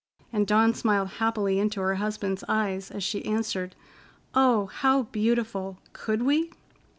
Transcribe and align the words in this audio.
And 0.33 0.47
Dawn 0.47 0.73
smiled 0.73 1.09
happily 1.21 1.59
into 1.59 1.79
her 1.79 1.93
husband's 1.93 2.43
eyes 2.49 2.89
as 2.89 3.03
she 3.03 3.23
answered: 3.23 3.75
"Oh, 4.33 4.65
how 4.65 5.03
beautiful! 5.03 5.77
Could 5.93 6.23
we?" 6.23 6.51